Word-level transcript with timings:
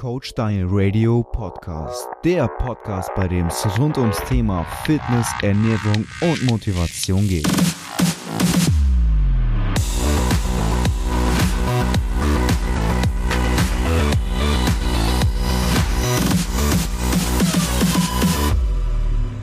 Coach 0.00 0.32
Daniel 0.34 0.66
Radio 0.70 1.22
Podcast. 1.22 2.08
Der 2.24 2.48
Podcast, 2.48 3.10
bei 3.14 3.28
dem 3.28 3.48
es 3.48 3.66
rund 3.78 3.98
ums 3.98 4.16
Thema 4.30 4.64
Fitness, 4.86 5.28
Ernährung 5.42 6.06
und 6.22 6.42
Motivation 6.46 7.28
geht. 7.28 7.46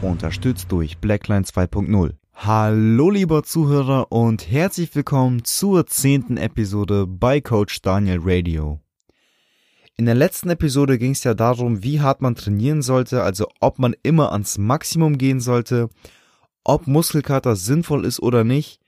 Unterstützt 0.01 0.71
durch 0.71 0.97
Blackline 0.97 1.45
2.0. 1.45 2.13
Hallo 2.33 3.11
lieber 3.11 3.43
Zuhörer 3.43 4.11
und 4.11 4.49
herzlich 4.49 4.95
willkommen 4.95 5.43
zur 5.43 5.85
zehnten 5.85 6.37
Episode 6.37 7.05
bei 7.05 7.41
Coach 7.41 7.83
Daniel 7.83 8.21
Radio. 8.23 8.79
In 9.99 10.05
der 10.05 10.13
letzten 10.13 10.51
Episode 10.51 10.99
ging 10.99 11.13
es 11.13 11.23
ja 11.23 11.33
darum, 11.33 11.81
wie 11.81 12.01
hart 12.01 12.21
man 12.21 12.35
trainieren 12.35 12.83
sollte, 12.83 13.23
also 13.23 13.47
ob 13.59 13.79
man 13.79 13.95
immer 14.03 14.31
ans 14.31 14.59
Maximum 14.59 15.17
gehen 15.17 15.39
sollte, 15.39 15.89
ob 16.63 16.85
Muskelkater 16.85 17.55
sinnvoll 17.55 18.05
ist 18.05 18.19
oder 18.19 18.43
nicht. 18.43 18.79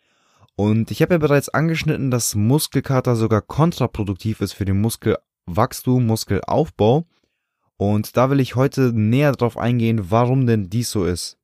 Und 0.55 0.91
ich 0.91 1.01
habe 1.01 1.15
ja 1.15 1.17
bereits 1.17 1.49
angeschnitten, 1.49 2.11
dass 2.11 2.35
Muskelkater 2.35 3.15
sogar 3.15 3.41
kontraproduktiv 3.41 4.39
ist 4.41 4.53
für 4.53 4.65
den 4.65 4.81
Muskelwachstum, 4.81 6.05
Muskelaufbau. 6.05 7.07
Und 7.77 8.15
da 8.15 8.29
will 8.29 8.39
ich 8.39 8.55
heute 8.55 8.93
näher 8.93 9.31
darauf 9.31 9.57
eingehen, 9.57 10.11
warum 10.11 10.45
denn 10.45 10.69
dies 10.69 10.91
so 10.91 11.05
ist. 11.05 11.39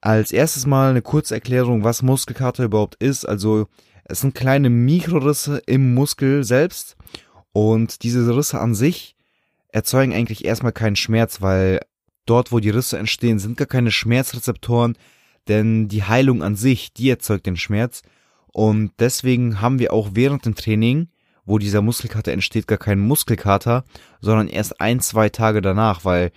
Als 0.00 0.32
erstes 0.32 0.64
mal 0.64 0.88
eine 0.88 1.02
kurze 1.02 1.34
Erklärung, 1.34 1.84
was 1.84 2.02
Muskelkater 2.02 2.64
überhaupt 2.64 2.94
ist. 2.94 3.28
Also 3.28 3.66
es 4.04 4.22
sind 4.22 4.34
kleine 4.34 4.70
Mikrorisse 4.70 5.60
im 5.66 5.92
Muskel 5.92 6.44
selbst 6.44 6.96
und 7.58 8.04
diese 8.04 8.36
Risse 8.36 8.60
an 8.60 8.76
sich 8.76 9.16
erzeugen 9.70 10.12
eigentlich 10.12 10.44
erstmal 10.44 10.70
keinen 10.70 10.94
Schmerz, 10.94 11.42
weil 11.42 11.80
dort, 12.24 12.52
wo 12.52 12.60
die 12.60 12.70
Risse 12.70 12.98
entstehen, 12.98 13.40
sind 13.40 13.56
gar 13.56 13.66
keine 13.66 13.90
Schmerzrezeptoren, 13.90 14.96
denn 15.48 15.88
die 15.88 16.04
Heilung 16.04 16.44
an 16.44 16.54
sich, 16.54 16.92
die 16.92 17.10
erzeugt 17.10 17.46
den 17.46 17.56
Schmerz. 17.56 18.02
Und 18.52 18.92
deswegen 19.00 19.60
haben 19.60 19.80
wir 19.80 19.92
auch 19.92 20.10
während 20.12 20.46
dem 20.46 20.54
Training, 20.54 21.08
wo 21.46 21.58
dieser 21.58 21.82
Muskelkater 21.82 22.30
entsteht, 22.30 22.68
gar 22.68 22.78
keinen 22.78 23.00
Muskelkater, 23.00 23.84
sondern 24.20 24.46
erst 24.46 24.80
ein, 24.80 25.00
zwei 25.00 25.28
Tage 25.28 25.60
danach, 25.60 26.04
weil 26.04 26.30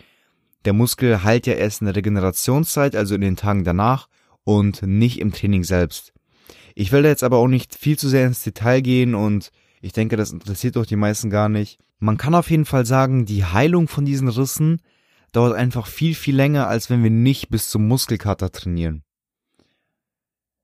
der 0.66 0.74
Muskel 0.74 1.24
heilt 1.24 1.46
ja 1.46 1.54
erst 1.54 1.82
in 1.82 1.86
der 1.86 1.96
Regenerationszeit, 1.98 2.96
also 2.96 3.14
in 3.14 3.22
den 3.22 3.36
Tagen 3.36 3.64
danach 3.64 4.08
und 4.44 4.82
nicht 4.82 5.20
im 5.20 5.34
Training 5.34 5.66
selbst. 5.66 6.14
Ich 6.74 6.92
will 6.92 7.04
da 7.04 7.10
jetzt 7.10 7.24
aber 7.24 7.38
auch 7.38 7.48
nicht 7.48 7.76
viel 7.76 8.00
zu 8.00 8.10
sehr 8.10 8.26
ins 8.26 8.42
Detail 8.42 8.82
gehen 8.82 9.14
und 9.14 9.52
ich 9.82 9.94
denke, 9.94 10.16
das 10.16 10.32
interessiert 10.32 10.76
doch 10.76 10.86
die 10.86 10.96
meisten 10.96 11.30
gar 11.30 11.50
nicht. 11.50 11.80
Man 12.00 12.18
kann 12.18 12.36
auf 12.36 12.50
jeden 12.50 12.66
Fall 12.66 12.86
sagen, 12.86 13.26
die 13.26 13.46
Heilung 13.46 13.88
von 13.88 14.06
diesen 14.06 14.28
Rissen 14.28 14.82
dauert 15.32 15.56
einfach 15.56 15.88
viel, 15.88 16.16
viel 16.16 16.36
länger, 16.36 16.68
als 16.68 16.90
wenn 16.90 17.04
wir 17.04 17.10
nicht 17.10 17.50
bis 17.50 17.70
zum 17.70 17.88
Muskelkater 17.88 18.52
trainieren. 18.52 19.04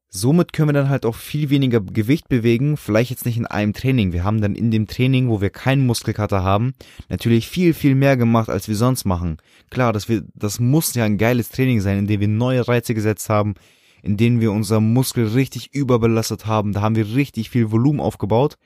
Somit 0.09 0.53
können 0.53 0.69
wir 0.69 0.73
dann 0.73 0.89
halt 0.89 1.05
auch 1.05 1.15
viel 1.15 1.49
weniger 1.49 1.81
Gewicht 1.81 2.29
bewegen, 2.29 2.77
vielleicht 2.77 3.09
jetzt 3.11 3.25
nicht 3.25 3.37
in 3.37 3.45
einem 3.45 3.73
Training. 3.73 4.13
Wir 4.13 4.23
haben 4.23 4.39
dann 4.39 4.55
in 4.55 4.71
dem 4.71 4.87
Training, 4.87 5.27
wo 5.27 5.41
wir 5.41 5.49
keinen 5.49 5.85
Muskelkater 5.85 6.43
haben, 6.43 6.73
natürlich 7.09 7.47
viel, 7.49 7.73
viel 7.73 7.93
mehr 7.93 8.15
gemacht, 8.15 8.49
als 8.49 8.67
wir 8.67 8.75
sonst 8.75 9.03
machen. 9.03 9.37
Klar, 9.69 9.91
das, 9.91 10.07
wir, 10.07 10.23
das 10.33 10.59
muss 10.59 10.93
ja 10.93 11.03
ein 11.03 11.17
geiles 11.17 11.49
Training 11.49 11.81
sein, 11.81 11.99
in 11.99 12.07
dem 12.07 12.21
wir 12.21 12.27
neue 12.29 12.67
Reize 12.67 12.93
gesetzt 12.93 13.29
haben, 13.29 13.55
in 14.02 14.15
denen 14.15 14.39
wir 14.39 14.53
unser 14.53 14.79
Muskel 14.79 15.27
richtig 15.27 15.73
überbelastet 15.73 16.45
haben. 16.45 16.71
Da 16.71 16.81
haben 16.81 16.95
wir 16.95 17.15
richtig 17.15 17.49
viel 17.49 17.71
Volumen 17.71 17.99
aufgebaut. 17.99 18.57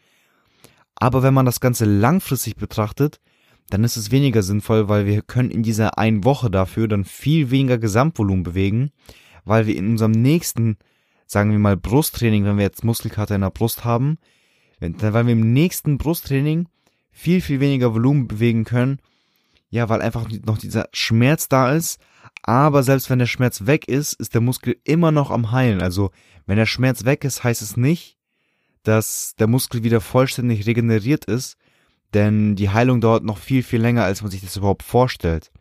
Aber 1.01 1.23
wenn 1.23 1.33
man 1.33 1.47
das 1.47 1.59
Ganze 1.59 1.85
langfristig 1.85 2.57
betrachtet, 2.57 3.19
dann 3.71 3.83
ist 3.83 3.97
es 3.97 4.11
weniger 4.11 4.43
sinnvoll, 4.43 4.87
weil 4.87 5.07
wir 5.07 5.23
können 5.23 5.49
in 5.49 5.63
dieser 5.63 5.97
einen 5.97 6.23
Woche 6.23 6.51
dafür 6.51 6.87
dann 6.87 7.05
viel 7.05 7.49
weniger 7.49 7.79
Gesamtvolumen 7.79 8.43
bewegen, 8.43 8.91
weil 9.43 9.65
wir 9.65 9.75
in 9.75 9.89
unserem 9.89 10.11
nächsten, 10.11 10.77
sagen 11.25 11.49
wir 11.49 11.57
mal 11.57 11.75
Brusttraining, 11.75 12.45
wenn 12.45 12.57
wir 12.57 12.65
jetzt 12.65 12.83
Muskelkater 12.83 13.33
in 13.33 13.41
der 13.41 13.49
Brust 13.49 13.83
haben, 13.83 14.19
dann 14.79 14.95
weil 14.99 15.25
wir 15.25 15.33
im 15.33 15.53
nächsten 15.53 15.97
Brusttraining 15.97 16.67
viel, 17.09 17.41
viel 17.41 17.59
weniger 17.59 17.95
Volumen 17.95 18.27
bewegen 18.27 18.63
können, 18.63 18.99
ja, 19.71 19.89
weil 19.89 20.03
einfach 20.03 20.29
noch 20.45 20.59
dieser 20.59 20.87
Schmerz 20.93 21.47
da 21.47 21.71
ist, 21.73 21.99
aber 22.43 22.83
selbst 22.83 23.09
wenn 23.09 23.17
der 23.17 23.25
Schmerz 23.25 23.65
weg 23.65 23.87
ist, 23.87 24.13
ist 24.13 24.35
der 24.35 24.41
Muskel 24.41 24.77
immer 24.83 25.11
noch 25.11 25.31
am 25.31 25.51
heilen. 25.51 25.81
Also, 25.81 26.11
wenn 26.45 26.57
der 26.57 26.67
Schmerz 26.67 27.05
weg 27.05 27.23
ist, 27.23 27.43
heißt 27.43 27.63
es 27.63 27.75
nicht, 27.75 28.19
dass 28.83 29.35
der 29.37 29.47
Muskel 29.47 29.83
wieder 29.83 30.01
vollständig 30.01 30.65
regeneriert 30.65 31.25
ist, 31.25 31.57
denn 32.13 32.55
die 32.55 32.69
Heilung 32.69 33.01
dauert 33.01 33.23
noch 33.23 33.37
viel, 33.37 33.63
viel 33.63 33.81
länger, 33.81 34.03
als 34.03 34.21
man 34.21 34.31
sich 34.31 34.41
das 34.41 34.57
überhaupt 34.57 34.83
vorstellt. 34.83 35.51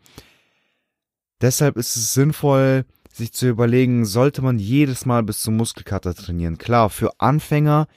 Deshalb 1.41 1.77
ist 1.77 1.97
es 1.97 2.13
sinnvoll, 2.13 2.85
sich 3.13 3.33
zu 3.33 3.49
überlegen, 3.49 4.05
sollte 4.05 4.43
man 4.43 4.59
jedes 4.59 5.07
Mal 5.07 5.23
bis 5.23 5.41
zum 5.41 5.57
Muskelkater 5.57 6.15
trainieren. 6.15 6.59
Klar, 6.59 6.91
für 6.91 7.13
Anfänger 7.19 7.89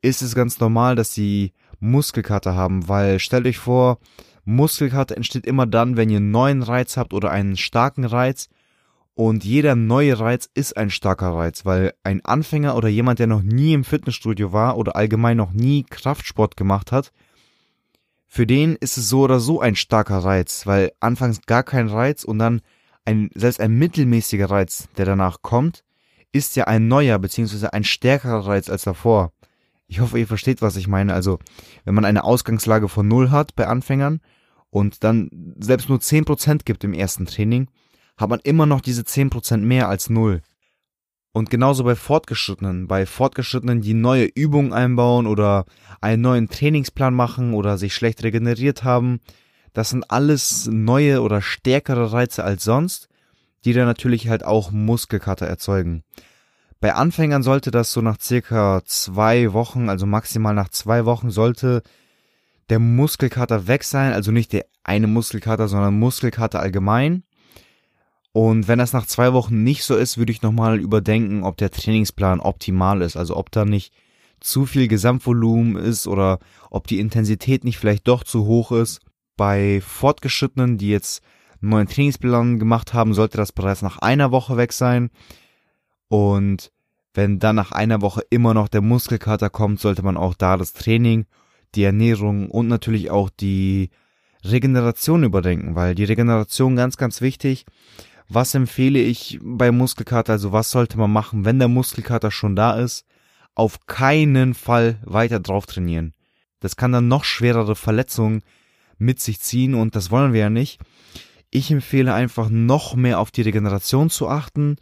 ist 0.00 0.22
es 0.22 0.34
ganz 0.34 0.60
normal, 0.60 0.96
dass 0.96 1.14
sie 1.14 1.52
Muskelkater 1.80 2.54
haben, 2.54 2.88
weil 2.88 3.18
stellt 3.18 3.46
euch 3.46 3.58
vor, 3.58 3.98
Muskelkater 4.44 5.16
entsteht 5.16 5.46
immer 5.46 5.66
dann, 5.66 5.96
wenn 5.96 6.10
ihr 6.10 6.18
einen 6.18 6.30
neuen 6.30 6.62
Reiz 6.62 6.96
habt 6.96 7.14
oder 7.14 7.30
einen 7.30 7.56
starken 7.56 8.04
Reiz 8.04 8.48
und 9.14 9.44
jeder 9.44 9.76
neue 9.76 10.18
Reiz 10.18 10.48
ist 10.54 10.76
ein 10.76 10.90
starker 10.90 11.34
Reiz, 11.34 11.64
weil 11.64 11.94
ein 12.02 12.24
Anfänger 12.24 12.76
oder 12.76 12.88
jemand, 12.88 13.20
der 13.20 13.28
noch 13.28 13.42
nie 13.42 13.72
im 13.72 13.84
Fitnessstudio 13.84 14.52
war 14.52 14.76
oder 14.76 14.96
allgemein 14.96 15.36
noch 15.36 15.52
nie 15.52 15.84
Kraftsport 15.88 16.56
gemacht 16.56 16.90
hat, 16.90 17.12
für 18.26 18.46
den 18.46 18.74
ist 18.74 18.98
es 18.98 19.08
so 19.08 19.20
oder 19.20 19.38
so 19.38 19.60
ein 19.60 19.76
starker 19.76 20.18
Reiz, 20.18 20.66
weil 20.66 20.90
anfangs 20.98 21.42
gar 21.46 21.62
kein 21.62 21.86
Reiz 21.86 22.24
und 22.24 22.40
dann 22.40 22.62
ein, 23.04 23.30
selbst 23.34 23.60
ein 23.60 23.78
mittelmäßiger 23.78 24.50
Reiz, 24.50 24.88
der 24.96 25.04
danach 25.04 25.42
kommt, 25.42 25.84
ist 26.32 26.56
ja 26.56 26.64
ein 26.64 26.88
neuer 26.88 27.18
bzw. 27.20 27.68
ein 27.68 27.84
stärkerer 27.84 28.46
Reiz 28.46 28.68
als 28.68 28.82
davor. 28.82 29.32
Ich 29.86 30.00
hoffe, 30.00 30.18
ihr 30.18 30.26
versteht, 30.26 30.62
was 30.62 30.74
ich 30.74 30.88
meine. 30.88 31.14
Also, 31.14 31.38
wenn 31.84 31.94
man 31.94 32.04
eine 32.04 32.24
Ausgangslage 32.24 32.88
von 32.88 33.06
Null 33.06 33.30
hat 33.30 33.54
bei 33.54 33.68
Anfängern 33.68 34.20
und 34.70 35.04
dann 35.04 35.54
selbst 35.60 35.88
nur 35.88 35.98
10% 35.98 36.64
gibt 36.64 36.82
im 36.82 36.94
ersten 36.94 37.26
Training, 37.26 37.68
hat 38.16 38.30
man 38.30 38.40
immer 38.44 38.66
noch 38.66 38.80
diese 38.80 39.02
10% 39.02 39.58
mehr 39.58 39.88
als 39.88 40.10
null. 40.10 40.42
Und 41.32 41.50
genauso 41.50 41.82
bei 41.82 41.96
Fortgeschrittenen, 41.96 42.86
bei 42.86 43.06
Fortgeschrittenen, 43.06 43.80
die 43.80 43.94
neue 43.94 44.26
Übungen 44.26 44.72
einbauen 44.72 45.26
oder 45.26 45.64
einen 46.00 46.22
neuen 46.22 46.48
Trainingsplan 46.48 47.12
machen 47.12 47.54
oder 47.54 47.76
sich 47.76 47.92
schlecht 47.92 48.22
regeneriert 48.22 48.84
haben, 48.84 49.20
das 49.72 49.90
sind 49.90 50.08
alles 50.10 50.68
neue 50.70 51.22
oder 51.22 51.42
stärkere 51.42 52.12
Reize 52.12 52.44
als 52.44 52.62
sonst, 52.62 53.08
die 53.64 53.72
dann 53.72 53.86
natürlich 53.86 54.28
halt 54.28 54.44
auch 54.44 54.70
Muskelkater 54.70 55.46
erzeugen. 55.46 56.04
Bei 56.80 56.94
Anfängern 56.94 57.42
sollte 57.42 57.70
das 57.70 57.92
so 57.92 58.00
nach 58.00 58.20
circa 58.20 58.82
zwei 58.84 59.52
Wochen, 59.52 59.88
also 59.88 60.06
maximal 60.06 60.54
nach 60.54 60.68
zwei 60.68 61.04
Wochen 61.04 61.30
sollte 61.30 61.82
der 62.68 62.78
Muskelkater 62.78 63.66
weg 63.66 63.84
sein, 63.84 64.12
also 64.12 64.30
nicht 64.30 64.52
der 64.52 64.66
eine 64.84 65.06
Muskelkater, 65.06 65.66
sondern 65.66 65.98
Muskelkater 65.98 66.60
allgemein. 66.60 67.24
Und 68.36 68.66
wenn 68.66 68.80
das 68.80 68.92
nach 68.92 69.06
zwei 69.06 69.32
Wochen 69.32 69.62
nicht 69.62 69.84
so 69.84 69.94
ist, 69.94 70.18
würde 70.18 70.32
ich 70.32 70.42
nochmal 70.42 70.80
überdenken, 70.80 71.44
ob 71.44 71.56
der 71.56 71.70
Trainingsplan 71.70 72.40
optimal 72.40 73.00
ist. 73.00 73.16
Also 73.16 73.36
ob 73.36 73.52
da 73.52 73.64
nicht 73.64 73.94
zu 74.40 74.66
viel 74.66 74.88
Gesamtvolumen 74.88 75.76
ist 75.76 76.08
oder 76.08 76.40
ob 76.68 76.88
die 76.88 76.98
Intensität 76.98 77.62
nicht 77.62 77.78
vielleicht 77.78 78.08
doch 78.08 78.24
zu 78.24 78.44
hoch 78.44 78.72
ist. 78.72 79.02
Bei 79.36 79.80
Fortgeschrittenen, 79.80 80.78
die 80.78 80.88
jetzt 80.88 81.22
einen 81.62 81.70
neuen 81.70 81.86
Trainingsplan 81.86 82.58
gemacht 82.58 82.92
haben, 82.92 83.14
sollte 83.14 83.36
das 83.36 83.52
bereits 83.52 83.82
nach 83.82 83.98
einer 83.98 84.32
Woche 84.32 84.56
weg 84.56 84.72
sein. 84.72 85.10
Und 86.08 86.72
wenn 87.14 87.38
dann 87.38 87.54
nach 87.54 87.70
einer 87.70 88.02
Woche 88.02 88.22
immer 88.30 88.52
noch 88.52 88.66
der 88.66 88.80
Muskelkater 88.80 89.48
kommt, 89.48 89.78
sollte 89.78 90.02
man 90.02 90.16
auch 90.16 90.34
da 90.34 90.56
das 90.56 90.72
Training, 90.72 91.26
die 91.76 91.84
Ernährung 91.84 92.50
und 92.50 92.66
natürlich 92.66 93.12
auch 93.12 93.30
die 93.30 93.90
Regeneration 94.42 95.22
überdenken, 95.22 95.76
weil 95.76 95.94
die 95.94 96.04
Regeneration 96.04 96.74
ganz, 96.74 96.96
ganz 96.96 97.20
wichtig 97.20 97.64
was 98.28 98.54
empfehle 98.54 99.00
ich 99.00 99.38
bei 99.42 99.70
Muskelkater? 99.70 100.32
Also 100.32 100.52
was 100.52 100.70
sollte 100.70 100.98
man 100.98 101.12
machen, 101.12 101.44
wenn 101.44 101.58
der 101.58 101.68
Muskelkater 101.68 102.30
schon 102.30 102.56
da 102.56 102.78
ist? 102.78 103.04
Auf 103.54 103.86
keinen 103.86 104.54
Fall 104.54 104.98
weiter 105.04 105.40
drauf 105.40 105.66
trainieren. 105.66 106.14
Das 106.60 106.76
kann 106.76 106.92
dann 106.92 107.08
noch 107.08 107.24
schwerere 107.24 107.76
Verletzungen 107.76 108.42
mit 108.98 109.20
sich 109.20 109.40
ziehen 109.40 109.74
und 109.74 109.94
das 109.94 110.10
wollen 110.10 110.32
wir 110.32 110.40
ja 110.40 110.50
nicht. 110.50 110.80
Ich 111.50 111.70
empfehle 111.70 112.12
einfach 112.14 112.48
noch 112.48 112.96
mehr 112.96 113.20
auf 113.20 113.30
die 113.30 113.42
Regeneration 113.42 114.10
zu 114.10 114.28
achten 114.28 114.76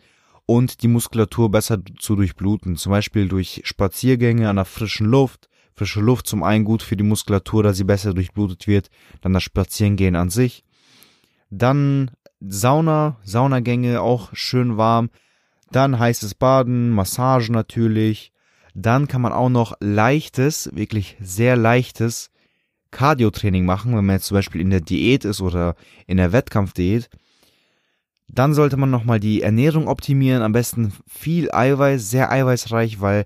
und 0.46 0.82
die 0.82 0.88
Muskulatur 0.88 1.50
besser 1.50 1.78
zu 1.98 2.16
durchbluten. 2.16 2.76
Zum 2.76 2.90
Beispiel 2.90 3.28
durch 3.28 3.62
Spaziergänge 3.64 4.48
an 4.48 4.56
der 4.56 4.64
frischen 4.64 5.06
Luft. 5.06 5.48
Frische 5.74 6.00
Luft 6.00 6.26
zum 6.26 6.42
einen 6.42 6.64
gut 6.64 6.82
für 6.82 6.96
die 6.96 7.02
Muskulatur, 7.02 7.62
da 7.62 7.72
sie 7.72 7.84
besser 7.84 8.14
durchblutet 8.14 8.66
wird. 8.66 8.88
Dann 9.20 9.32
das 9.32 9.42
Spazierengehen 9.42 10.16
an 10.16 10.30
sich. 10.30 10.64
Dann 11.50 12.10
Sauna, 12.48 13.18
Saunagänge 13.24 14.00
auch 14.00 14.30
schön 14.34 14.76
warm. 14.76 15.10
Dann 15.70 15.98
heißes 15.98 16.34
Baden, 16.34 16.90
Massage 16.90 17.52
natürlich. 17.52 18.32
Dann 18.74 19.08
kann 19.08 19.22
man 19.22 19.32
auch 19.32 19.48
noch 19.48 19.74
leichtes, 19.80 20.70
wirklich 20.74 21.16
sehr 21.20 21.56
leichtes 21.56 22.30
Cardio-Training 22.90 23.64
machen, 23.64 23.96
wenn 23.96 24.04
man 24.04 24.16
jetzt 24.16 24.26
zum 24.26 24.36
Beispiel 24.36 24.60
in 24.60 24.70
der 24.70 24.80
Diät 24.80 25.24
ist 25.24 25.40
oder 25.40 25.74
in 26.06 26.18
der 26.18 26.32
Wettkampfdiät, 26.32 27.08
dann 28.28 28.54
sollte 28.54 28.76
man 28.76 28.90
nochmal 28.90 29.18
die 29.18 29.42
Ernährung 29.42 29.88
optimieren, 29.88 30.42
am 30.42 30.52
besten 30.52 30.92
viel 31.06 31.50
Eiweiß, 31.52 32.10
sehr 32.10 32.30
eiweißreich, 32.30 33.00
weil 33.00 33.24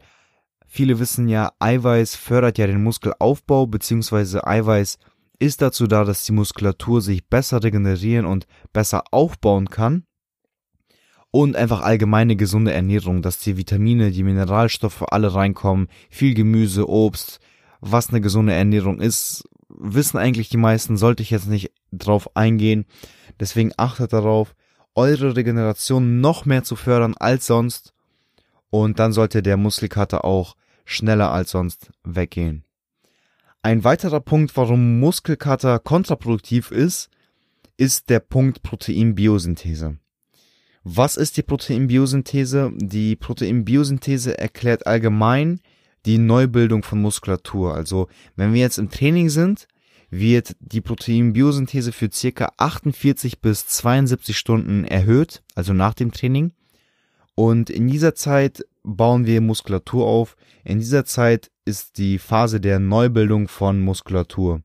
viele 0.66 0.98
wissen 0.98 1.28
ja, 1.28 1.52
Eiweiß 1.58 2.16
fördert 2.16 2.58
ja 2.58 2.66
den 2.66 2.82
Muskelaufbau, 2.82 3.66
beziehungsweise 3.66 4.46
Eiweiß 4.46 4.98
ist 5.38 5.62
dazu 5.62 5.86
da, 5.86 6.04
dass 6.04 6.24
die 6.24 6.32
Muskulatur 6.32 7.00
sich 7.00 7.26
besser 7.28 7.62
regenerieren 7.62 8.26
und 8.26 8.46
besser 8.72 9.04
aufbauen 9.10 9.68
kann. 9.68 10.04
Und 11.30 11.56
einfach 11.56 11.82
allgemeine 11.82 12.36
gesunde 12.36 12.72
Ernährung, 12.72 13.20
dass 13.20 13.38
die 13.38 13.56
Vitamine, 13.56 14.10
die 14.10 14.22
Mineralstoffe 14.22 15.04
alle 15.10 15.34
reinkommen, 15.34 15.88
viel 16.08 16.34
Gemüse, 16.34 16.88
Obst, 16.88 17.40
was 17.80 18.08
eine 18.08 18.20
gesunde 18.20 18.54
Ernährung 18.54 19.00
ist, 19.00 19.48
wissen 19.68 20.16
eigentlich 20.16 20.48
die 20.48 20.56
meisten, 20.56 20.96
sollte 20.96 21.22
ich 21.22 21.30
jetzt 21.30 21.48
nicht 21.48 21.72
drauf 21.92 22.34
eingehen. 22.36 22.86
Deswegen 23.38 23.72
achtet 23.76 24.12
darauf, 24.12 24.54
eure 24.94 25.36
Regeneration 25.36 26.20
noch 26.20 26.46
mehr 26.46 26.64
zu 26.64 26.74
fördern 26.74 27.14
als 27.18 27.46
sonst. 27.46 27.92
Und 28.70 28.98
dann 28.98 29.12
sollte 29.12 29.42
der 29.42 29.56
Muskelkater 29.56 30.24
auch 30.24 30.56
schneller 30.84 31.30
als 31.32 31.50
sonst 31.50 31.90
weggehen. 32.02 32.65
Ein 33.66 33.82
weiterer 33.82 34.20
Punkt, 34.20 34.56
warum 34.56 35.00
Muskelkater 35.00 35.80
kontraproduktiv 35.80 36.70
ist, 36.70 37.10
ist 37.76 38.10
der 38.10 38.20
Punkt 38.20 38.62
Proteinbiosynthese. 38.62 39.98
Was 40.84 41.16
ist 41.16 41.36
die 41.36 41.42
Proteinbiosynthese? 41.42 42.70
Die 42.76 43.16
Proteinbiosynthese 43.16 44.38
erklärt 44.38 44.86
allgemein 44.86 45.60
die 46.04 46.18
Neubildung 46.18 46.84
von 46.84 47.02
Muskulatur. 47.02 47.74
Also, 47.74 48.06
wenn 48.36 48.54
wir 48.54 48.60
jetzt 48.60 48.78
im 48.78 48.88
Training 48.88 49.30
sind, 49.30 49.66
wird 50.10 50.54
die 50.60 50.80
Proteinbiosynthese 50.80 51.90
für 51.90 52.08
circa 52.12 52.52
48 52.58 53.40
bis 53.40 53.66
72 53.66 54.38
Stunden 54.38 54.84
erhöht, 54.84 55.42
also 55.56 55.72
nach 55.72 55.94
dem 55.94 56.12
Training. 56.12 56.52
Und 57.34 57.68
in 57.68 57.88
dieser 57.88 58.14
Zeit 58.14 58.64
bauen 58.84 59.26
wir 59.26 59.40
Muskulatur 59.40 60.06
auf. 60.06 60.36
In 60.62 60.78
dieser 60.78 61.04
Zeit 61.04 61.50
ist 61.66 61.98
die 61.98 62.18
Phase 62.18 62.60
der 62.60 62.78
Neubildung 62.78 63.48
von 63.48 63.80
Muskulatur. 63.80 64.62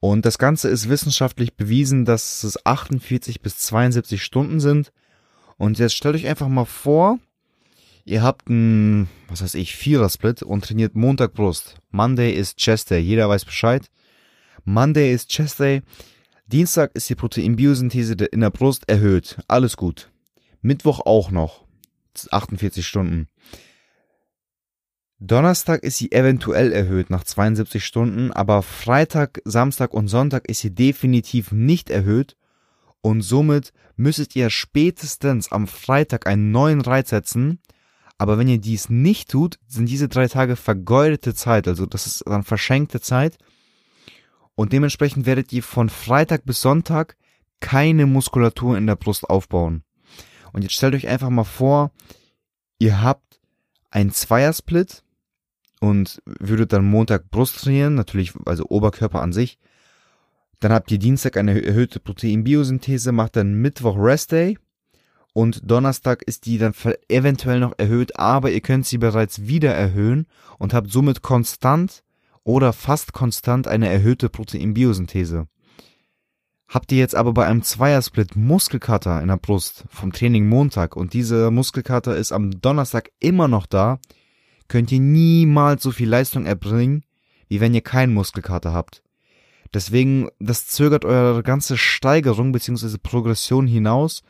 Und 0.00 0.26
das 0.26 0.36
Ganze 0.36 0.68
ist 0.68 0.90
wissenschaftlich 0.90 1.54
bewiesen, 1.54 2.04
dass 2.04 2.44
es 2.44 2.66
48 2.66 3.40
bis 3.40 3.56
72 3.60 4.22
Stunden 4.22 4.60
sind. 4.60 4.92
Und 5.56 5.78
jetzt 5.78 5.94
stellt 5.94 6.16
euch 6.16 6.26
einfach 6.26 6.48
mal 6.48 6.66
vor, 6.66 7.18
ihr 8.04 8.22
habt 8.22 8.50
ein, 8.50 9.08
was 9.28 9.40
weiß 9.40 9.54
ich, 9.54 9.76
Vierer-Split 9.76 10.42
und 10.42 10.64
trainiert 10.64 10.94
Montag 10.94 11.32
Brust. 11.32 11.76
Monday 11.90 12.32
ist 12.32 12.58
Chest 12.58 12.90
Day, 12.90 13.00
jeder 13.00 13.30
weiß 13.30 13.46
Bescheid. 13.46 13.88
Monday 14.64 15.14
ist 15.14 15.30
Chest 15.30 15.60
Day. 15.60 15.82
Dienstag 16.46 16.90
ist 16.94 17.08
die 17.08 17.14
Proteinbiosynthese 17.14 18.12
in 18.26 18.40
der 18.40 18.50
Brust 18.50 18.86
erhöht. 18.88 19.38
Alles 19.48 19.78
gut. 19.78 20.10
Mittwoch 20.60 21.00
auch 21.06 21.30
noch. 21.30 21.64
48 22.30 22.86
Stunden. 22.86 23.28
Donnerstag 25.26 25.82
ist 25.84 25.96
sie 25.96 26.12
eventuell 26.12 26.70
erhöht 26.70 27.08
nach 27.08 27.24
72 27.24 27.82
Stunden, 27.82 28.30
aber 28.30 28.62
Freitag, 28.62 29.40
Samstag 29.46 29.94
und 29.94 30.08
Sonntag 30.08 30.46
ist 30.50 30.60
sie 30.60 30.74
definitiv 30.74 31.50
nicht 31.50 31.88
erhöht 31.88 32.36
und 33.00 33.22
somit 33.22 33.72
müsstet 33.96 34.36
ihr 34.36 34.50
spätestens 34.50 35.50
am 35.50 35.66
Freitag 35.66 36.26
einen 36.26 36.50
neuen 36.50 36.82
Reiz 36.82 37.08
setzen. 37.08 37.60
Aber 38.18 38.36
wenn 38.36 38.48
ihr 38.48 38.58
dies 38.58 38.90
nicht 38.90 39.30
tut, 39.30 39.58
sind 39.66 39.88
diese 39.88 40.08
drei 40.08 40.28
Tage 40.28 40.56
vergeudete 40.56 41.32
Zeit, 41.32 41.68
also 41.68 41.86
das 41.86 42.06
ist 42.06 42.24
dann 42.26 42.44
verschenkte 42.44 43.00
Zeit. 43.00 43.38
Und 44.54 44.74
dementsprechend 44.74 45.24
werdet 45.24 45.54
ihr 45.54 45.62
von 45.62 45.88
Freitag 45.88 46.44
bis 46.44 46.60
Sonntag 46.60 47.16
keine 47.60 48.04
Muskulatur 48.04 48.76
in 48.76 48.86
der 48.86 48.96
Brust 48.96 49.24
aufbauen. 49.30 49.84
Und 50.52 50.62
jetzt 50.62 50.74
stellt 50.74 50.94
euch 50.94 51.08
einfach 51.08 51.30
mal 51.30 51.44
vor, 51.44 51.92
ihr 52.78 53.00
habt 53.00 53.40
einen 53.90 54.12
Zweiersplit 54.12 55.03
und 55.84 56.22
würdet 56.24 56.72
dann 56.72 56.86
Montag 56.86 57.30
Brust 57.30 57.62
trainieren, 57.62 57.94
natürlich, 57.94 58.32
also 58.46 58.64
Oberkörper 58.70 59.20
an 59.20 59.34
sich. 59.34 59.58
Dann 60.60 60.72
habt 60.72 60.90
ihr 60.90 60.98
Dienstag 60.98 61.36
eine 61.36 61.62
erhöhte 61.62 62.00
Proteinbiosynthese, 62.00 63.12
macht 63.12 63.36
dann 63.36 63.60
Mittwoch 63.60 63.98
Rest 63.98 64.32
Day 64.32 64.58
und 65.34 65.60
Donnerstag 65.70 66.22
ist 66.22 66.46
die 66.46 66.56
dann 66.56 66.72
eventuell 67.08 67.60
noch 67.60 67.74
erhöht, 67.76 68.18
aber 68.18 68.50
ihr 68.50 68.62
könnt 68.62 68.86
sie 68.86 68.96
bereits 68.96 69.46
wieder 69.46 69.74
erhöhen 69.74 70.26
und 70.58 70.72
habt 70.72 70.90
somit 70.90 71.20
konstant 71.20 72.02
oder 72.44 72.72
fast 72.72 73.12
konstant 73.12 73.68
eine 73.68 73.90
erhöhte 73.90 74.30
Proteinbiosynthese. 74.30 75.48
Habt 76.66 76.92
ihr 76.92 76.98
jetzt 76.98 77.14
aber 77.14 77.34
bei 77.34 77.44
einem 77.44 77.62
Zweiersplit 77.62 78.36
Muskelkater 78.36 79.20
in 79.20 79.28
der 79.28 79.36
Brust 79.36 79.84
vom 79.90 80.12
Training 80.12 80.48
Montag 80.48 80.96
und 80.96 81.12
dieser 81.12 81.50
Muskelkater 81.50 82.16
ist 82.16 82.32
am 82.32 82.62
Donnerstag 82.62 83.10
immer 83.20 83.48
noch 83.48 83.66
da, 83.66 83.98
könnt 84.68 84.92
ihr 84.92 85.00
niemals 85.00 85.82
so 85.82 85.90
viel 85.90 86.08
Leistung 86.08 86.46
erbringen, 86.46 87.04
wie 87.48 87.60
wenn 87.60 87.74
ihr 87.74 87.82
keinen 87.82 88.14
Muskelkater 88.14 88.72
habt. 88.72 89.02
Deswegen, 89.72 90.28
das 90.38 90.66
zögert 90.68 91.04
eure 91.04 91.42
ganze 91.42 91.76
Steigerung 91.76 92.52
bzw. 92.52 92.96
Progression 93.02 93.66
hinaus 93.66 94.22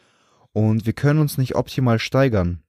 und 0.53 0.87
wir 0.87 0.95
können 0.95 1.21
uns 1.21 1.37
nicht 1.37 1.55
optimal 1.55 1.99
steigern. 1.99 2.63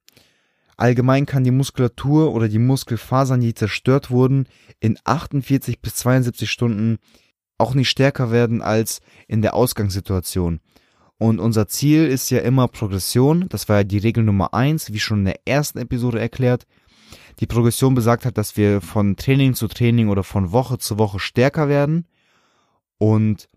Allgemein 0.76 1.24
kann 1.24 1.42
die 1.42 1.50
Muskulatur 1.50 2.34
oder 2.34 2.48
die 2.48 2.58
Muskelfasern, 2.58 3.40
die 3.40 3.54
zerstört 3.54 4.10
wurden, 4.10 4.46
in 4.78 4.98
48 5.04 5.80
bis 5.80 5.94
72 5.96 6.50
Stunden 6.50 6.98
auch 7.56 7.72
nicht 7.72 7.88
stärker 7.88 8.30
werden 8.30 8.60
als 8.60 9.00
in 9.26 9.40
der 9.40 9.54
Ausgangssituation. 9.54 10.60
Und 11.18 11.40
unser 11.40 11.66
Ziel 11.66 12.06
ist 12.06 12.28
ja 12.28 12.40
immer 12.40 12.68
Progression. 12.68 13.48
Das 13.48 13.70
war 13.70 13.78
ja 13.78 13.84
die 13.84 13.96
Regel 13.96 14.22
Nummer 14.22 14.52
eins, 14.52 14.92
wie 14.92 14.98
schon 14.98 15.20
in 15.20 15.24
der 15.24 15.40
ersten 15.46 15.78
Episode 15.78 16.20
erklärt. 16.20 16.66
Die 17.40 17.46
Progression 17.46 17.94
besagt 17.94 18.24
hat, 18.24 18.38
dass 18.38 18.56
wir 18.56 18.80
von 18.80 19.16
Training 19.16 19.54
zu 19.54 19.68
Training 19.68 20.08
oder 20.08 20.22
von 20.22 20.52
Woche 20.52 20.78
zu 20.78 20.98
Woche 20.98 21.18
stärker 21.18 21.68
werden. 21.68 22.06
Und 22.98 23.48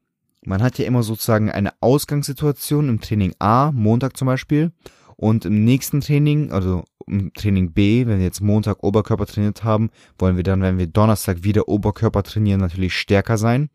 man 0.43 0.61
hat 0.61 0.77
ja 0.77 0.85
immer 0.85 1.03
sozusagen 1.03 1.49
eine 1.49 1.71
Ausgangssituation 1.79 2.89
im 2.89 2.99
Training 2.99 3.33
A, 3.39 3.71
Montag 3.71 4.17
zum 4.17 4.25
Beispiel, 4.25 4.71
und 5.15 5.45
im 5.45 5.65
nächsten 5.65 6.01
Training, 6.01 6.51
also 6.51 6.83
im 7.07 7.33
Training 7.33 7.73
B, 7.73 8.05
wenn 8.05 8.19
wir 8.19 8.25
jetzt 8.25 8.41
Montag 8.41 8.83
Oberkörper 8.83 9.25
trainiert 9.25 9.63
haben, 9.63 9.89
wollen 10.17 10.37
wir 10.37 10.43
dann, 10.43 10.61
wenn 10.61 10.77
wir 10.77 10.87
Donnerstag 10.87 11.43
wieder 11.43 11.67
Oberkörper 11.67 12.23
trainieren, 12.23 12.61
natürlich 12.61 12.93
stärker 12.95 13.37
sein. 13.37 13.69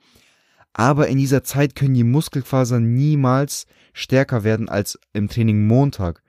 Aber 0.73 1.09
in 1.09 1.19
dieser 1.19 1.45
Zeit 1.45 1.75
können 1.75 1.95
die 1.95 2.05
Muskelfasern 2.05 2.95
niemals 2.95 3.67
stärker 3.93 4.43
werden 4.43 4.69
als 4.69 4.99
im 5.13 5.29
Training 5.29 5.67
Montag. 5.67 6.23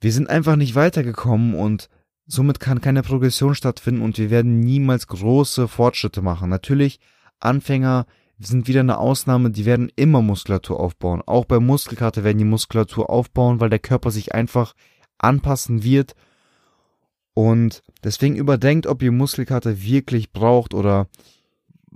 Wir 0.00 0.12
sind 0.12 0.28
einfach 0.28 0.56
nicht 0.56 0.74
weitergekommen 0.74 1.54
und 1.54 1.88
somit 2.32 2.60
kann 2.60 2.80
keine 2.80 3.02
Progression 3.02 3.54
stattfinden 3.54 4.00
und 4.00 4.16
wir 4.16 4.30
werden 4.30 4.60
niemals 4.60 5.06
große 5.06 5.68
Fortschritte 5.68 6.22
machen. 6.22 6.48
Natürlich, 6.48 6.98
Anfänger 7.40 8.06
sind 8.38 8.68
wieder 8.68 8.80
eine 8.80 8.96
Ausnahme, 8.96 9.50
die 9.50 9.66
werden 9.66 9.92
immer 9.96 10.22
Muskulatur 10.22 10.80
aufbauen. 10.80 11.22
Auch 11.26 11.44
bei 11.44 11.60
Muskelkater 11.60 12.24
werden 12.24 12.38
die 12.38 12.46
Muskulatur 12.46 13.10
aufbauen, 13.10 13.60
weil 13.60 13.68
der 13.68 13.78
Körper 13.78 14.10
sich 14.10 14.34
einfach 14.34 14.74
anpassen 15.18 15.84
wird. 15.84 16.14
Und 17.34 17.82
deswegen 18.02 18.36
überdenkt, 18.36 18.86
ob 18.86 19.02
ihr 19.02 19.12
Muskelkater 19.12 19.82
wirklich 19.82 20.32
braucht 20.32 20.72
oder 20.72 21.08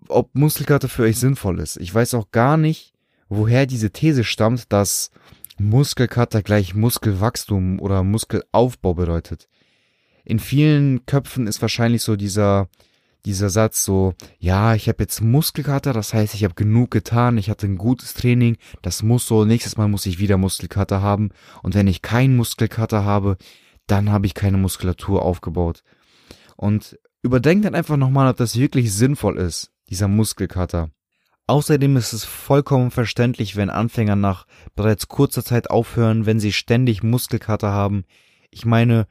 ob 0.09 0.35
Muskelkater 0.35 0.89
für 0.89 1.05
euch 1.05 1.19
sinnvoll 1.19 1.61
ist. 1.61 1.79
Ich 1.79 1.95
weiß 1.95 2.13
auch 2.13 2.31
gar 2.31 2.59
nicht, 2.59 2.93
woher 3.31 3.65
diese 3.65 3.91
These 3.91 4.23
stammt, 4.23 4.71
dass 4.71 5.11
Muskelkater 5.59 6.43
gleich 6.43 6.75
Muskelwachstum 6.75 7.81
oder 7.81 8.03
Muskelaufbau 8.03 8.93
bedeutet. 8.93 9.49
In 10.27 10.39
vielen 10.39 11.07
Köpfen 11.07 11.47
ist 11.47 11.63
wahrscheinlich 11.63 12.03
so 12.03 12.17
dieser 12.17 12.69
dieser 13.27 13.51
Satz 13.51 13.85
so, 13.85 14.15
ja, 14.39 14.77
ich 14.77 14.89
habe 14.89 15.03
jetzt 15.03 15.21
Muskelkater, 15.21 15.93
das 15.93 16.15
heißt, 16.15 16.33
ich 16.35 16.45
habe 16.45 16.55
genug 16.55 16.93
getan, 16.93 17.39
ich 17.39 17.51
hatte 17.51 17.67
ein 17.67 17.77
gutes 17.77 18.15
Training, 18.15 18.57
das 18.83 19.03
muss 19.03 19.27
so, 19.27 19.45
nächstes 19.45 19.77
Mal 19.77 19.89
muss 19.89 20.07
ich 20.07 20.21
wieder 20.21 20.37
Muskelkater 20.37 21.03
haben 21.03 21.31
und 21.65 21.75
wenn 21.75 21.89
ich 21.89 22.03
keinen 22.03 22.37
Muskelkater 22.37 23.05
habe, 23.05 23.37
dann 23.89 24.11
habe 24.13 24.27
ich 24.27 24.35
keine 24.35 24.59
Muskulatur 24.59 25.23
aufgebaut. 25.23 25.83
Und 26.57 26.99
überdenkt 27.23 27.65
dann 27.65 27.75
einfach 27.75 27.97
nochmal, 27.97 28.31
ob 28.31 28.37
das 28.37 28.57
wirklich 28.57 28.93
sinnvoll 28.95 29.39
ist, 29.39 29.73
dieser 29.91 30.07
Muskelkater. 30.07 30.91
Außerdem 31.49 31.97
ist 31.97 32.13
es 32.13 32.25
vollkommen 32.25 32.93
verständlich, 32.93 33.57
wenn 33.57 33.71
Anfänger 33.71 34.17
nach 34.17 34.47
bereits 34.77 35.09
kurzer 35.09 35.45
Zeit 35.45 35.69
aufhören, 35.69 36.27
wenn 36.27 36.41
sie 36.41 36.53
ständig 36.53 37.03
Muskelkater 37.03 37.73
haben. 37.73 38.05
Ich 38.51 38.65
meine, 38.65 39.07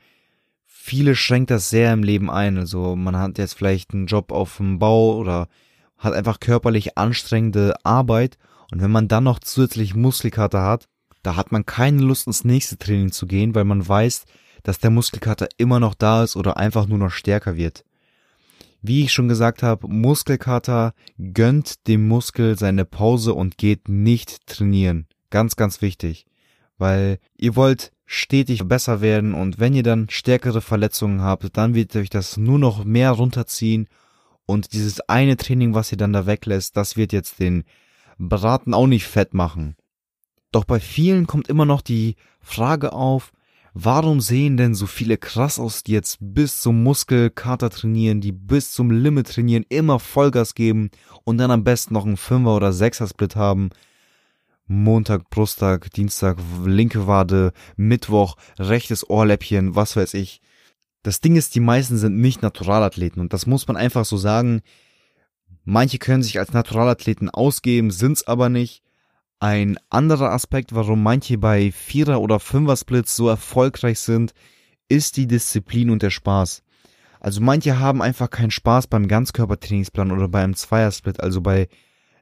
viele 0.86 1.16
schränkt 1.16 1.50
das 1.50 1.70
sehr 1.70 1.92
im 1.92 2.04
Leben 2.04 2.30
ein. 2.30 2.58
Also 2.58 2.96
man 2.96 3.18
hat 3.18 3.40
jetzt 3.40 3.56
vielleicht 3.56 3.94
einen 3.94 4.06
Job 4.06 4.32
auf 4.32 4.58
dem 4.58 4.78
Bau 4.78 5.16
oder 5.18 5.48
hat 5.98 6.14
einfach 6.14 6.40
körperlich 6.40 6.98
anstrengende 6.98 7.74
Arbeit 7.84 8.38
und 8.72 8.82
wenn 8.82 8.92
man 8.92 9.08
dann 9.08 9.24
noch 9.24 9.40
zusätzlich 9.40 9.96
Muskelkater 9.96 10.62
hat, 10.62 10.88
da 11.24 11.36
hat 11.36 11.52
man 11.52 11.66
keine 11.66 12.02
Lust 12.02 12.28
ins 12.28 12.44
nächste 12.44 12.78
Training 12.78 13.12
zu 13.12 13.26
gehen, 13.26 13.56
weil 13.56 13.64
man 13.64 13.88
weiß, 13.88 14.26
dass 14.62 14.80
der 14.80 14.92
Muskelkater 14.92 15.48
immer 15.58 15.80
noch 15.80 15.96
da 15.96 16.24
ist 16.24 16.36
oder 16.36 16.58
einfach 16.58 16.88
nur 16.88 17.00
noch 17.00 17.12
stärker 17.12 17.58
wird. 17.58 17.84
Wie 18.82 19.04
ich 19.04 19.12
schon 19.12 19.28
gesagt 19.28 19.64
habe, 19.64 19.88
Muskelkater 19.88 20.94
gönnt 21.18 21.88
dem 21.88 22.08
Muskel 22.08 22.58
seine 22.60 22.86
Pause 22.86 23.34
und 23.34 23.58
geht 23.58 23.90
nicht 23.90 24.46
trainieren. 24.46 25.08
Ganz, 25.32 25.56
ganz 25.56 25.82
wichtig. 25.82 26.28
Weil 26.78 27.20
ihr 27.38 27.56
wollt 27.56 27.92
stetig 28.06 28.68
besser 28.68 29.02
werden 29.02 29.34
und 29.34 29.60
wenn 29.60 29.74
ihr 29.74 29.84
dann 29.84 30.10
stärkere 30.10 30.62
Verletzungen 30.62 31.22
habt, 31.22 31.58
dann 31.58 31.74
wird 31.74 31.96
euch 31.96 32.10
das 32.10 32.38
nur 32.38 32.60
noch 32.60 32.84
mehr 32.84 33.12
runterziehen 33.12 33.88
und 34.46 34.74
dieses 34.74 35.02
eine 35.02 35.38
Training, 35.38 35.74
was 35.74 35.92
ihr 35.92 35.98
dann 35.98 36.14
da 36.14 36.26
weglässt, 36.26 36.78
das 36.78 36.98
wird 36.98 37.14
jetzt 37.14 37.40
den 37.40 37.64
Braten 38.18 38.74
auch 38.74 38.88
nicht 38.88 39.08
fett 39.08 39.34
machen. 39.34 39.76
Doch 40.52 40.66
bei 40.66 40.80
vielen 40.80 41.28
kommt 41.28 41.48
immer 41.48 41.66
noch 41.66 41.82
die 41.82 42.16
Frage 42.42 42.94
auf, 42.94 43.32
warum 43.74 44.22
sehen 44.22 44.56
denn 44.56 44.76
so 44.76 44.86
viele 44.86 45.18
krass 45.18 45.60
aus, 45.60 45.84
die 45.84 45.92
jetzt 45.94 46.18
bis 46.22 46.62
zum 46.62 46.84
Muskelkater 46.84 47.70
trainieren, 47.70 48.22
die 48.22 48.32
bis 48.32 48.72
zum 48.72 48.92
Limit 48.92 49.28
trainieren, 49.34 49.66
immer 49.68 50.00
Vollgas 50.00 50.54
geben 50.54 50.92
und 51.24 51.40
dann 51.40 51.52
am 51.52 51.64
besten 51.64 51.94
noch 51.94 52.06
einen 52.06 52.18
Fünfer 52.18 52.56
oder 52.56 52.72
Sechser 52.72 53.08
Split 53.08 53.36
haben, 53.36 53.72
Montag, 54.68 55.30
Brusttag, 55.30 55.92
Dienstag, 55.92 56.38
linke 56.66 57.06
Wade, 57.06 57.54
Mittwoch, 57.76 58.36
rechtes 58.58 59.08
Ohrläppchen, 59.08 59.76
was 59.76 59.96
weiß 59.96 60.16
ich. 60.16 60.42
Das 61.04 61.22
Ding 61.22 61.36
ist, 61.36 61.54
die 61.54 61.60
meisten 61.60 61.98
sind 61.98 62.18
nicht 62.20 62.42
Naturalathleten 62.42 63.22
und 63.22 63.32
das 63.32 63.46
muss 63.46 63.68
man 63.68 63.78
einfach 63.78 64.06
so 64.06 64.18
sagen. 64.18 64.62
Manche 65.64 66.00
können 66.00 66.24
sich 66.24 66.40
als 66.40 66.52
Naturalathleten 66.52 67.30
ausgeben, 67.30 67.92
sind's 67.92 68.26
aber 68.26 68.50
nicht. 68.50 68.82
Ein 69.40 69.78
anderer 69.90 70.32
Aspekt, 70.32 70.74
warum 70.74 71.04
manche 71.04 71.38
bei 71.38 71.72
Vierer- 71.72 72.22
oder 72.22 72.40
Fünfer-Splits 72.40 73.16
so 73.16 73.30
erfolgreich 73.30 74.00
sind, 74.00 74.34
ist 74.88 75.18
die 75.18 75.28
Disziplin 75.28 75.92
und 75.92 76.02
der 76.02 76.10
Spaß. 76.10 76.64
Also 77.20 77.42
manche 77.42 77.80
haben 77.80 78.02
einfach 78.02 78.30
keinen 78.30 78.52
Spaß 78.52 78.88
beim 78.88 79.08
Ganzkörpertrainingsplan 79.08 80.12
oder 80.12 80.28
beim 80.28 80.56
Zweiersplit, 80.56 81.20
also 81.20 81.42
bei 81.42 81.68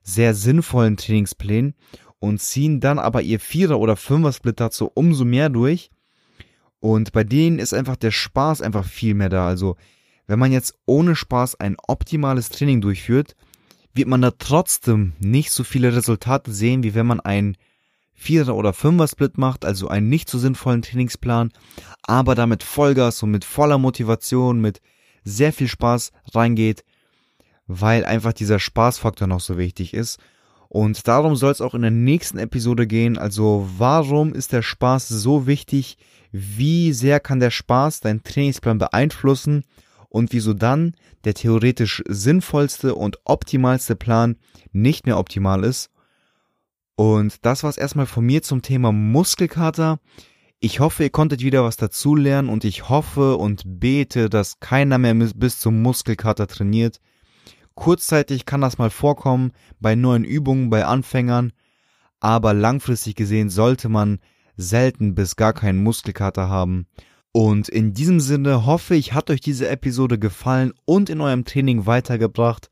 sehr 0.02 0.34
sinnvollen 0.34 0.98
Trainingsplänen 0.98 1.76
und 2.24 2.40
ziehen 2.40 2.80
dann 2.80 3.00
aber 3.00 3.22
ihr 3.22 3.38
Vierer- 3.38 3.80
oder 3.80 3.98
Fünfer-Split 3.98 4.58
dazu 4.58 4.90
umso 4.94 5.26
mehr 5.26 5.50
durch. 5.50 5.90
Und 6.80 7.12
bei 7.12 7.26
denen 7.26 7.60
ist 7.60 7.74
einfach 7.74 7.98
der 7.98 8.12
Spaß 8.12 8.62
einfach 8.62 8.86
viel 8.86 9.14
mehr 9.14 9.28
da. 9.28 9.46
Also, 9.46 9.76
wenn 10.26 10.40
man 10.40 10.54
jetzt 10.54 10.74
ohne 10.86 11.18
Spaß 11.18 11.60
ein 11.60 11.76
optimales 11.86 12.48
Training 12.48 12.80
durchführt, 12.80 13.36
wird 13.94 14.08
man 14.08 14.22
da 14.22 14.32
trotzdem 14.32 15.12
nicht 15.20 15.52
so 15.52 15.66
viele 15.66 15.94
Resultate 15.94 16.54
sehen, 16.54 16.84
wie 16.84 16.96
wenn 16.96 17.06
man 17.06 17.20
ein 17.20 17.58
Vierer- 18.14 18.56
oder 18.56 18.72
Fünfer-Split 18.72 19.38
macht, 19.38 19.66
also 19.66 19.90
einen 19.90 20.08
nicht 20.08 20.30
so 20.30 20.40
sinnvollen 20.40 20.82
Trainingsplan, 20.82 21.52
aber 22.04 22.36
damit 22.36 22.64
Vollgas 22.64 23.22
und 23.22 23.32
mit 23.32 23.44
voller 23.44 23.80
Motivation, 23.80 24.62
mit 24.62 24.80
sehr 25.26 25.52
viel 25.52 25.68
Spaß 25.68 26.14
reingeht, 26.34 26.86
weil 27.68 28.06
einfach 28.06 28.32
dieser 28.32 28.60
Spaßfaktor 28.60 29.28
noch 29.28 29.42
so 29.42 29.58
wichtig 29.58 29.94
ist. 29.94 30.20
Und 30.74 31.08
darum 31.08 31.36
soll 31.36 31.52
es 31.52 31.62
auch 31.62 31.76
in 31.76 31.84
der 31.84 31.92
nächsten 31.92 32.40
Episode 32.40 32.88
gehen. 32.88 33.20
Also 33.20 33.70
warum 33.78 34.34
ist 34.34 34.54
der 34.54 34.64
Spaß 34.64 35.08
so 35.08 35.46
wichtig? 35.46 36.00
Wie 36.32 36.94
sehr 36.94 37.20
kann 37.20 37.40
der 37.40 37.52
Spaß 37.52 38.00
deinen 38.00 38.24
Trainingsplan 38.24 38.80
beeinflussen? 38.80 39.66
Und 40.10 40.34
wieso 40.34 40.56
dann 40.56 40.96
der 41.26 41.36
theoretisch 41.36 42.02
sinnvollste 42.08 42.96
und 42.96 43.20
optimalste 43.24 43.96
Plan 43.96 44.38
nicht 44.72 45.06
mehr 45.06 45.20
optimal 45.20 45.64
ist? 45.64 45.92
Und 46.96 47.46
das 47.46 47.62
war's 47.62 47.78
erstmal 47.78 48.08
von 48.08 48.26
mir 48.26 48.42
zum 48.42 48.64
Thema 48.64 48.92
Muskelkater. 48.92 50.00
Ich 50.60 50.80
hoffe, 50.80 51.04
ihr 51.04 51.12
konntet 51.12 51.42
wieder 51.42 51.64
was 51.64 51.78
dazulernen 51.78 52.50
und 52.50 52.64
ich 52.64 52.90
hoffe 52.90 53.38
und 53.38 53.62
bete, 53.80 54.28
dass 54.28 54.60
keiner 54.60 54.98
mehr 54.98 55.14
bis 55.14 55.60
zum 55.60 55.84
Muskelkater 55.84 56.48
trainiert. 56.48 57.00
Kurzzeitig 57.76 58.46
kann 58.46 58.62
das 58.62 58.78
mal 58.78 58.90
vorkommen 58.90 59.52
bei 59.80 59.96
neuen 59.96 60.24
Übungen, 60.24 60.70
bei 60.70 60.86
Anfängern, 60.86 61.54
aber 62.20 62.54
langfristig 62.54 63.16
gesehen 63.16 63.50
sollte 63.50 63.90
man 63.90 64.20
selten 64.56 65.16
bis 65.16 65.36
gar 65.36 65.54
keinen 65.54 65.82
Muskelkater 65.82 66.50
haben. 66.50 66.88
Und 67.32 67.68
in 67.68 67.94
diesem 67.94 68.20
Sinne 68.20 68.68
hoffe 68.68 68.96
ich, 68.96 69.14
hat 69.14 69.32
euch 69.32 69.42
diese 69.42 69.68
Episode 69.68 70.20
gefallen 70.20 70.72
und 70.86 71.10
in 71.10 71.20
eurem 71.20 71.46
Training 71.46 71.88
weitergebracht. 71.88 72.70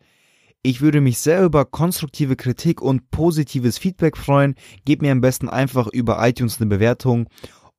Ich 0.61 0.81
würde 0.81 1.01
mich 1.01 1.17
sehr 1.17 1.43
über 1.43 1.65
konstruktive 1.65 2.35
Kritik 2.35 2.79
und 2.79 3.09
positives 3.09 3.79
Feedback 3.79 4.15
freuen. 4.15 4.53
Gebt 4.85 5.01
mir 5.01 5.11
am 5.11 5.21
besten 5.21 5.49
einfach 5.49 5.87
über 5.87 6.23
iTunes 6.27 6.61
eine 6.61 6.69
Bewertung 6.69 7.27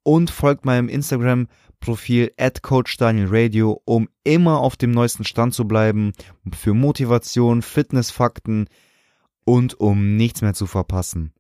und 0.02 0.32
folgt 0.32 0.64
meinem 0.64 0.88
Instagram 0.88 1.46
Profil 1.82 2.32
at 2.38 2.62
Coach 2.62 2.96
Daniel 2.96 3.28
Radio, 3.28 3.82
um 3.84 4.08
immer 4.24 4.60
auf 4.60 4.76
dem 4.76 4.92
neuesten 4.92 5.24
Stand 5.24 5.52
zu 5.52 5.68
bleiben, 5.68 6.12
für 6.54 6.72
Motivation, 6.72 7.60
Fitnessfakten 7.60 8.68
und 9.44 9.78
um 9.78 10.16
nichts 10.16 10.40
mehr 10.40 10.54
zu 10.54 10.66
verpassen. 10.66 11.32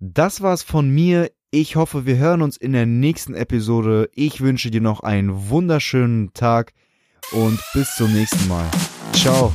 Das 0.00 0.40
war's 0.40 0.62
von 0.62 0.90
mir. 0.90 1.30
Ich 1.50 1.76
hoffe, 1.76 2.04
wir 2.04 2.16
hören 2.18 2.42
uns 2.42 2.56
in 2.56 2.72
der 2.72 2.86
nächsten 2.86 3.34
Episode. 3.34 4.10
Ich 4.14 4.40
wünsche 4.40 4.70
dir 4.70 4.80
noch 4.80 5.00
einen 5.00 5.48
wunderschönen 5.48 6.32
Tag 6.34 6.72
und 7.32 7.60
bis 7.72 7.94
zum 7.96 8.12
nächsten 8.12 8.48
Mal. 8.48 8.68
Ciao. 9.12 9.52